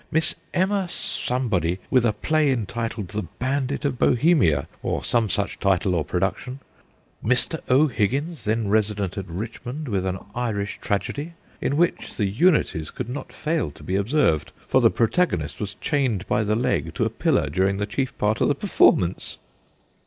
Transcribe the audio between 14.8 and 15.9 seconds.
the protagonist O'HIGGINS 103